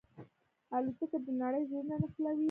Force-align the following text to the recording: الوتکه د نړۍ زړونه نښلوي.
الوتکه 0.75 1.17
د 1.25 1.27
نړۍ 1.41 1.61
زړونه 1.69 1.95
نښلوي. 2.01 2.39